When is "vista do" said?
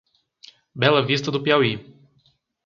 1.05-1.43